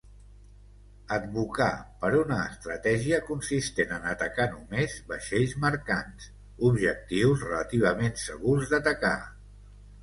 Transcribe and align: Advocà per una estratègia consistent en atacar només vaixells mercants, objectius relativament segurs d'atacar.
Advocà 1.17 1.67
per 2.05 2.09
una 2.21 2.37
estratègia 2.53 3.19
consistent 3.27 3.93
en 3.99 4.09
atacar 4.15 4.49
només 4.55 4.97
vaixells 5.13 5.55
mercants, 5.67 6.33
objectius 6.73 7.47
relativament 7.53 8.21
segurs 8.27 8.75
d'atacar. 8.77 9.19